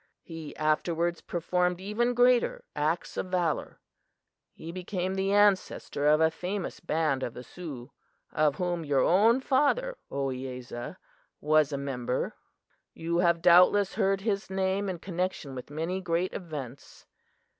He 0.23 0.55
afterwards 0.55 1.21
performed 1.21 1.79
even 1.79 2.15
greater 2.15 2.63
acts 2.75 3.17
of 3.17 3.27
valor. 3.27 3.79
He 4.51 4.71
became 4.71 5.13
the 5.13 5.31
ancestor 5.31 6.07
of 6.07 6.19
a 6.19 6.31
famous 6.31 6.79
band 6.79 7.21
of 7.21 7.35
the 7.35 7.43
Sioux, 7.43 7.91
of 8.31 8.55
whom 8.55 8.83
your 8.83 9.01
own 9.01 9.41
father, 9.41 9.99
Ohiyesa, 10.11 10.97
was 11.39 11.71
a 11.71 11.77
member. 11.77 12.33
You 12.95 13.19
have 13.19 13.43
doubtless 13.43 13.93
heard 13.93 14.21
his 14.21 14.49
name 14.49 14.89
in 14.89 14.97
connection 14.97 15.53
with 15.53 15.69
many 15.69 16.01
great 16.01 16.33
events. 16.33 17.05